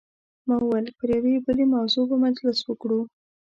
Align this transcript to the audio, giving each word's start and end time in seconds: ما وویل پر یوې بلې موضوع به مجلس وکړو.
ما 0.47 0.55
وویل 0.61 0.87
پر 0.99 1.09
یوې 1.17 1.35
بلې 1.45 1.65
موضوع 1.73 2.03
به 2.09 2.15
مجلس 2.25 2.59
وکړو. 2.63 3.01